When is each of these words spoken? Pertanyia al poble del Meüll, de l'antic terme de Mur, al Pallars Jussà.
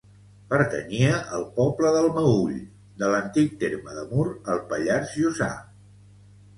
Pertanyia 0.53 1.11
al 1.39 1.45
poble 1.59 1.91
del 1.97 2.09
Meüll, 2.17 2.57
de 3.05 3.13
l'antic 3.15 3.55
terme 3.67 3.97
de 4.01 4.09
Mur, 4.17 4.29
al 4.57 4.67
Pallars 4.75 5.17
Jussà. 5.23 5.55